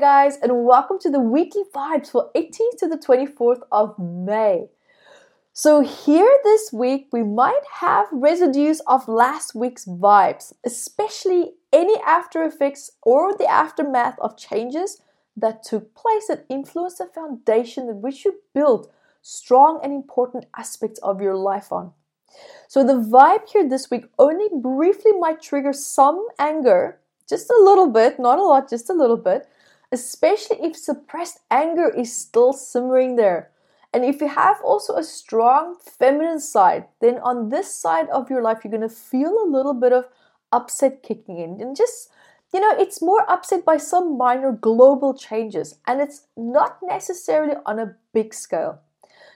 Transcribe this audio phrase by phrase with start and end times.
[0.00, 4.66] Guys, and welcome to the weekly vibes for 18th to the 24th of May.
[5.54, 12.42] So, here this week, we might have residues of last week's vibes, especially any after
[12.42, 15.00] effects or the aftermath of changes
[15.34, 18.92] that took place that influenced the foundation in which you built
[19.22, 21.92] strong and important aspects of your life on.
[22.68, 27.88] So, the vibe here this week only briefly might trigger some anger, just a little
[27.88, 29.48] bit, not a lot, just a little bit,
[29.92, 33.50] especially if suppressed anger is still simmering there.
[33.92, 38.42] And if you have also a strong feminine side, then on this side of your
[38.42, 40.08] life, you're going to feel a little bit of
[40.52, 41.60] upset kicking in.
[41.60, 42.10] And just,
[42.52, 47.78] you know, it's more upset by some minor global changes, and it's not necessarily on
[47.78, 48.80] a big scale.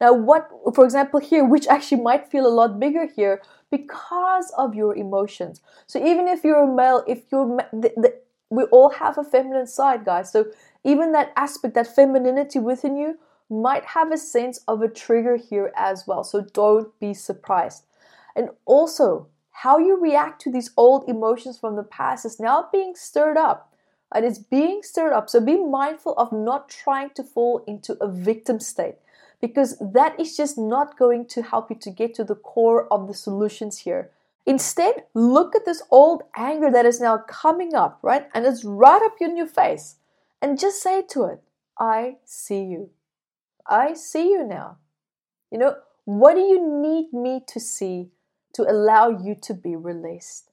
[0.00, 4.74] Now, what, for example, here, which actually might feel a lot bigger here because of
[4.74, 5.60] your emotions.
[5.86, 8.14] So even if you're a male, if you're, the, the,
[8.50, 10.30] we all have a feminine side, guys.
[10.30, 10.46] So
[10.84, 13.18] even that aspect, that femininity within you,
[13.50, 16.24] might have a sense of a trigger here as well.
[16.24, 17.84] So don't be surprised.
[18.34, 22.94] And also, how you react to these old emotions from the past is now being
[22.96, 23.72] stirred up.
[24.12, 25.28] And it's being stirred up.
[25.28, 28.96] So be mindful of not trying to fall into a victim state
[29.40, 33.08] because that is just not going to help you to get to the core of
[33.08, 34.10] the solutions here.
[34.46, 38.28] Instead, look at this old anger that is now coming up, right?
[38.34, 39.96] And it's right up in your face.
[40.42, 41.42] And just say to it,
[41.78, 42.90] I see you.
[43.66, 44.76] I see you now.
[45.50, 48.10] You know, what do you need me to see
[48.52, 50.50] to allow you to be released?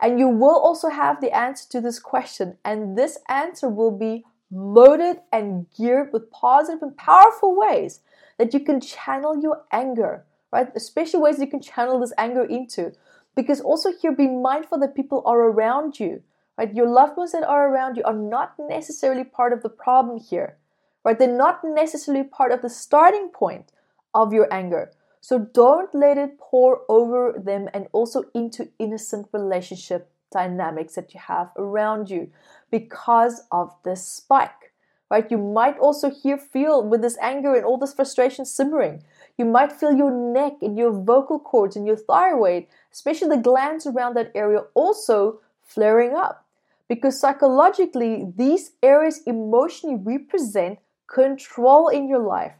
[0.00, 4.24] And you will also have the answer to this question, and this answer will be
[4.50, 8.00] loaded and geared with positive and powerful ways
[8.38, 10.68] that you can channel your anger, right?
[10.74, 12.92] Especially ways you can channel this anger into.
[13.36, 16.22] Because also here, be mindful that people are around you,
[16.58, 16.74] right?
[16.74, 20.56] Your loved ones that are around you are not necessarily part of the problem here,
[21.04, 21.18] right?
[21.18, 23.72] They're not necessarily part of the starting point
[24.14, 24.90] of your anger.
[25.20, 31.20] So don't let it pour over them and also into innocent relationship dynamics that you
[31.20, 32.30] have around you
[32.70, 34.72] because of this spike.
[35.10, 35.28] Right?
[35.30, 39.02] You might also here feel with this anger and all this frustration simmering.
[39.40, 43.86] You might feel your neck and your vocal cords and your thyroid, especially the glands
[43.86, 46.44] around that area, also flaring up.
[46.88, 52.52] Because psychologically, these areas emotionally represent control in your life.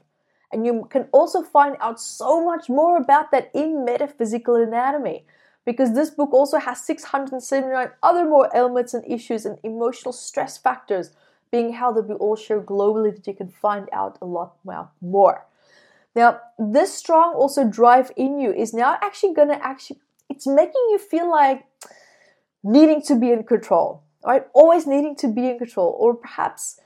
[0.51, 5.27] And you can also find out so much more about that in metaphysical anatomy
[5.67, 11.11] because this book also has 679 other more ailments and issues and emotional stress factors
[11.51, 14.57] being held that we all share globally that you can find out a lot
[15.03, 15.45] more.
[16.15, 20.87] Now, this strong also drive in you is now actually going to actually, it's making
[20.91, 21.65] you feel like
[22.63, 24.45] needing to be in control, right?
[24.53, 26.81] Always needing to be in control, or perhaps,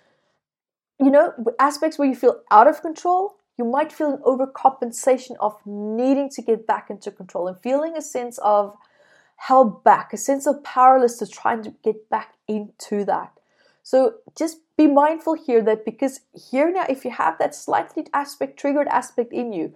[1.00, 5.56] you know, aspects where you feel out of control you might feel an overcompensation of
[5.64, 8.76] needing to get back into control and feeling a sense of
[9.36, 13.32] held back, a sense of powerless to trying to get back into that.
[13.84, 18.58] So just be mindful here that because here now, if you have that slightly aspect,
[18.58, 19.74] triggered aspect in you,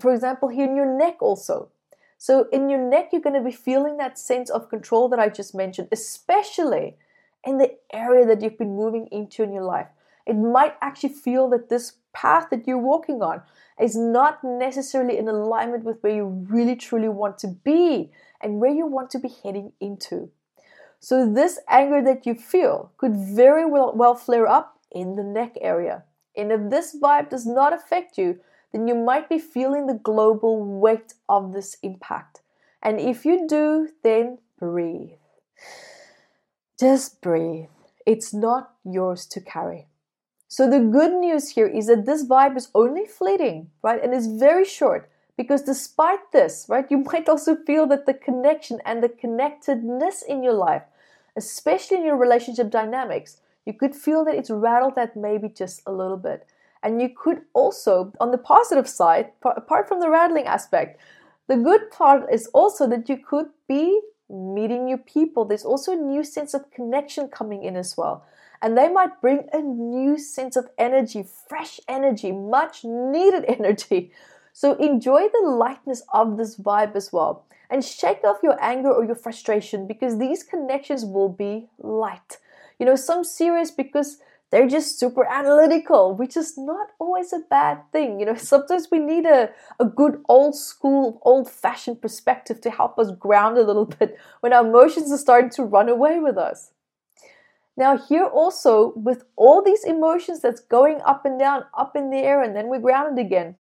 [0.00, 1.68] for example, here in your neck also.
[2.16, 5.28] So in your neck, you're going to be feeling that sense of control that I
[5.28, 6.96] just mentioned, especially
[7.44, 9.88] in the area that you've been moving into in your life.
[10.26, 13.42] It might actually feel that this path that you're walking on
[13.78, 18.10] is not necessarily in alignment with where you really truly want to be
[18.40, 20.30] and where you want to be heading into.
[21.00, 25.56] So, this anger that you feel could very well, well flare up in the neck
[25.60, 26.04] area.
[26.36, 28.40] And if this vibe does not affect you,
[28.72, 32.42] then you might be feeling the global weight of this impact.
[32.82, 35.18] And if you do, then breathe.
[36.78, 37.68] Just breathe.
[38.06, 39.86] It's not yours to carry.
[40.48, 44.02] So the good news here is that this vibe is only fleeting, right?
[44.02, 45.10] And it's very short
[45.40, 50.42] because despite this, right, you might also feel that the connection and the connectedness in
[50.42, 50.82] your life,
[51.34, 55.92] especially in your relationship dynamics, you could feel that it's rattled that maybe just a
[55.92, 56.46] little bit.
[56.82, 61.00] And you could also, on the positive side, apart from the rattling aspect,
[61.46, 63.98] the good part is also that you could be
[64.28, 65.46] meeting new people.
[65.46, 68.26] There's also a new sense of connection coming in as well
[68.62, 74.12] and they might bring a new sense of energy, fresh energy, much needed energy.
[74.60, 77.46] So enjoy the lightness of this vibe as well.
[77.70, 82.36] And shake off your anger or your frustration because these connections will be light.
[82.78, 84.18] You know, some serious because
[84.50, 88.20] they're just super analytical, which is not always a bad thing.
[88.20, 89.48] You know, sometimes we need a,
[89.78, 94.52] a good old school, old fashioned perspective to help us ground a little bit when
[94.52, 96.72] our emotions are starting to run away with us.
[97.78, 102.18] Now, here also, with all these emotions that's going up and down, up in the
[102.18, 103.56] air, and then we're grounded again,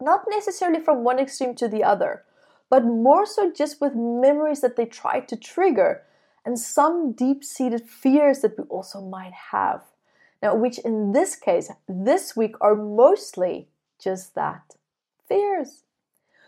[0.00, 2.24] not necessarily from one extreme to the other,
[2.68, 6.02] but more so just with memories that they try to trigger
[6.44, 9.82] and some deep seated fears that we also might have.
[10.42, 14.76] Now, which in this case, this week are mostly just that
[15.28, 15.82] fears.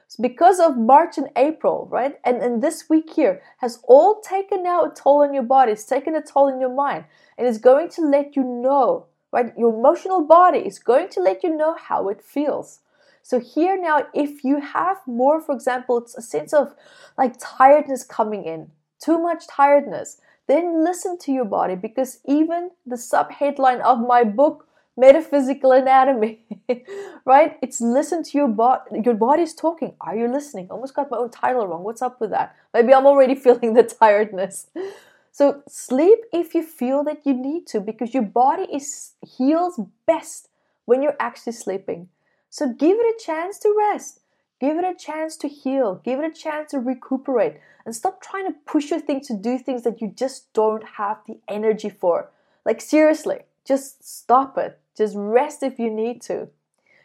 [0.06, 2.16] So because of March and April, right?
[2.24, 5.84] And, and this week here has all taken now a toll on your body, it's
[5.84, 7.04] taken a toll on your mind,
[7.36, 9.52] and it's going to let you know, right?
[9.58, 12.80] Your emotional body is going to let you know how it feels.
[13.28, 16.74] So here now, if you have more, for example, it's a sense of
[17.18, 18.70] like tiredness coming in,
[19.04, 24.24] too much tiredness, then listen to your body because even the sub headline of my
[24.24, 24.66] book
[24.96, 26.40] metaphysical anatomy,
[27.26, 27.58] right?
[27.60, 29.02] It's listen to your body.
[29.04, 29.92] Your body's talking.
[30.00, 30.68] Are you listening?
[30.70, 31.82] Almost got my own title wrong.
[31.82, 32.56] What's up with that?
[32.72, 34.68] Maybe I'm already feeling the tiredness.
[35.32, 40.48] So sleep if you feel that you need to, because your body is heals best
[40.86, 42.08] when you're actually sleeping.
[42.58, 44.18] So give it a chance to rest.
[44.60, 46.00] Give it a chance to heal.
[46.04, 47.60] Give it a chance to recuperate.
[47.86, 51.18] And stop trying to push your thing to do things that you just don't have
[51.24, 52.30] the energy for.
[52.64, 54.76] Like, seriously, just stop it.
[54.96, 56.48] Just rest if you need to.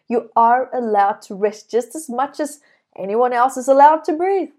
[0.08, 2.62] You are allowed to rest just as much as
[2.98, 4.50] anyone else is allowed to breathe.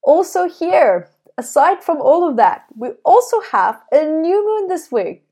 [0.00, 5.26] Also, here, aside from all of that, we also have a new moon this week.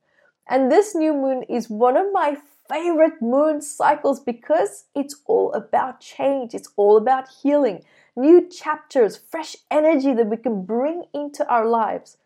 [0.46, 2.36] And this new moon is one of my
[2.72, 7.84] favorite moon cycles because it's all about change, it's all about healing,
[8.16, 12.16] new chapters, fresh energy that we can bring into our lives.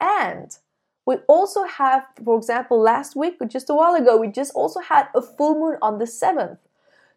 [0.00, 0.56] And
[1.04, 5.08] we also have, for example, last week just a while ago, we just also had
[5.14, 6.58] a full moon on the 7th.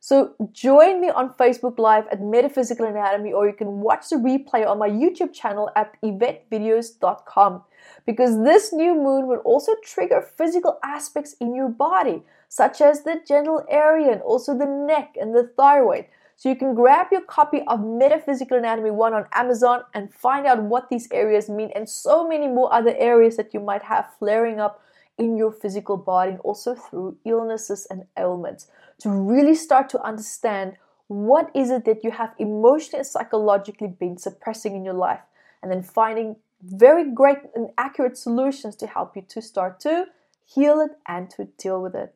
[0.05, 4.63] So join me on Facebook Live at Metaphysical Anatomy, or you can watch the replay
[4.63, 7.63] on my YouTube channel at EvetteVideos.com.
[8.05, 13.19] Because this new moon will also trigger physical aspects in your body, such as the
[13.27, 16.05] genital area and also the neck and the thyroid.
[16.35, 20.61] So you can grab your copy of Metaphysical Anatomy 1 on Amazon and find out
[20.61, 24.59] what these areas mean and so many more other areas that you might have flaring
[24.59, 24.81] up
[25.17, 28.67] in your physical body and also through illnesses and ailments
[28.99, 30.73] to really start to understand
[31.07, 35.21] what is it that you have emotionally and psychologically been suppressing in your life
[35.61, 40.05] and then finding very great and accurate solutions to help you to start to
[40.45, 42.13] heal it and to deal with it.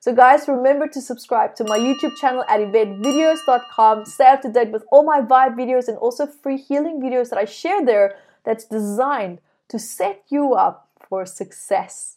[0.00, 4.04] So, guys, remember to subscribe to my YouTube channel at EvetteVideos.com.
[4.04, 7.38] Stay up to date with all my vibe videos and also free healing videos that
[7.38, 12.16] I share there that's designed to set you up for success.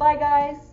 [0.00, 0.69] Bye guys!